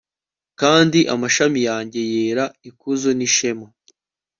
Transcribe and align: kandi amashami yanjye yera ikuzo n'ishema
kandi 0.59 0.99
amashami 1.13 1.59
yanjye 1.69 1.99
yera 2.11 2.45
ikuzo 2.69 3.09
n'ishema 3.17 3.67